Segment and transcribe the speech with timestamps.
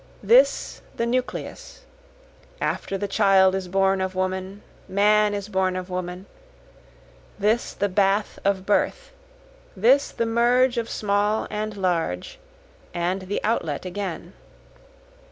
[0.23, 1.85] This the nucleus
[2.59, 6.25] after the child is born of woman, man is born of woman,
[7.37, 9.11] This the bath of birth,
[9.77, 12.39] this the merge of small and large,
[12.95, 14.33] and the outlet again.